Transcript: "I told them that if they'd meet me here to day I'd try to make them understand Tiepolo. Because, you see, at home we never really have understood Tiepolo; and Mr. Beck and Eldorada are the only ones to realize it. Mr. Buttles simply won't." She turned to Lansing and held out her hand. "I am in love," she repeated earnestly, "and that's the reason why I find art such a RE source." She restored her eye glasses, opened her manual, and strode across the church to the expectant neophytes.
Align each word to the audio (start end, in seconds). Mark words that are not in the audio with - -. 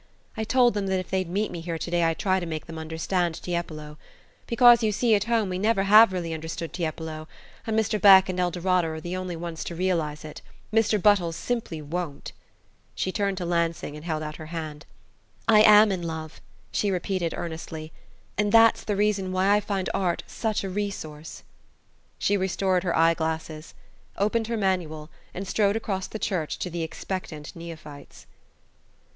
"I 0.35 0.43
told 0.43 0.73
them 0.73 0.87
that 0.87 0.97
if 0.99 1.11
they'd 1.11 1.29
meet 1.29 1.51
me 1.51 1.61
here 1.61 1.77
to 1.77 1.91
day 1.91 2.01
I'd 2.01 2.17
try 2.17 2.39
to 2.39 2.45
make 2.47 2.65
them 2.65 2.79
understand 2.79 3.35
Tiepolo. 3.39 3.99
Because, 4.47 4.81
you 4.81 4.91
see, 4.91 5.13
at 5.13 5.25
home 5.25 5.47
we 5.47 5.59
never 5.59 5.81
really 6.09 6.31
have 6.31 6.37
understood 6.37 6.73
Tiepolo; 6.73 7.27
and 7.67 7.77
Mr. 7.77 8.01
Beck 8.01 8.27
and 8.27 8.39
Eldorada 8.39 8.87
are 8.87 8.99
the 8.99 9.15
only 9.15 9.35
ones 9.35 9.63
to 9.65 9.75
realize 9.75 10.25
it. 10.25 10.41
Mr. 10.73 10.99
Buttles 10.99 11.35
simply 11.35 11.83
won't." 11.83 12.31
She 12.95 13.11
turned 13.11 13.37
to 13.37 13.45
Lansing 13.45 13.95
and 13.95 14.03
held 14.03 14.23
out 14.23 14.37
her 14.37 14.47
hand. 14.47 14.87
"I 15.47 15.61
am 15.61 15.91
in 15.91 16.01
love," 16.01 16.41
she 16.71 16.89
repeated 16.89 17.35
earnestly, 17.37 17.93
"and 18.39 18.51
that's 18.51 18.83
the 18.83 18.95
reason 18.95 19.31
why 19.31 19.55
I 19.55 19.59
find 19.59 19.87
art 19.93 20.23
such 20.25 20.63
a 20.63 20.69
RE 20.71 20.89
source." 20.89 21.43
She 22.17 22.37
restored 22.37 22.81
her 22.83 22.97
eye 22.97 23.13
glasses, 23.13 23.75
opened 24.17 24.47
her 24.47 24.57
manual, 24.57 25.11
and 25.35 25.47
strode 25.47 25.75
across 25.75 26.07
the 26.07 26.17
church 26.17 26.57
to 26.57 26.71
the 26.71 26.81
expectant 26.81 27.55
neophytes. 27.55 28.25